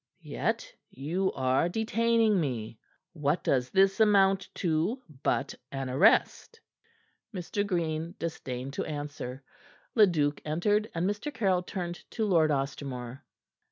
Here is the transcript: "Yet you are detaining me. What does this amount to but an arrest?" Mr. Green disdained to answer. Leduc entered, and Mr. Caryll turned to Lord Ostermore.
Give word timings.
"Yet 0.23 0.73
you 0.89 1.31
are 1.33 1.69
detaining 1.69 2.41
me. 2.41 2.79
What 3.13 3.43
does 3.43 3.69
this 3.69 3.99
amount 3.99 4.49
to 4.55 4.99
but 5.21 5.53
an 5.71 5.91
arrest?" 5.91 6.59
Mr. 7.31 7.63
Green 7.63 8.15
disdained 8.17 8.73
to 8.73 8.85
answer. 8.85 9.43
Leduc 9.93 10.41
entered, 10.43 10.89
and 10.95 11.07
Mr. 11.07 11.31
Caryll 11.31 11.61
turned 11.61 12.03
to 12.09 12.25
Lord 12.25 12.49
Ostermore. 12.49 13.21